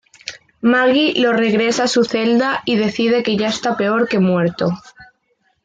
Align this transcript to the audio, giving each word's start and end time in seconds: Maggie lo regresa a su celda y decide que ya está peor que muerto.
Maggie 0.63 1.13
lo 1.21 1.31
regresa 1.31 1.83
a 1.83 1.87
su 1.87 2.03
celda 2.03 2.63
y 2.65 2.75
decide 2.75 3.21
que 3.21 3.37
ya 3.37 3.49
está 3.49 3.77
peor 3.77 4.07
que 4.07 4.17
muerto. 4.17 4.71